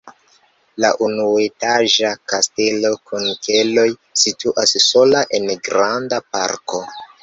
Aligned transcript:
La 0.85 0.89
unuetaĝa 1.07 2.15
kastelo 2.33 2.93
kun 3.11 3.29
keloj 3.45 3.87
situas 4.25 4.77
sola 4.91 5.27
en 5.41 5.51
granda 5.71 6.25
parko. 6.37 6.87